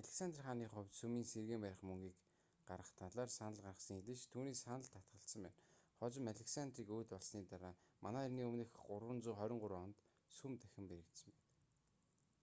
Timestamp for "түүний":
4.32-4.56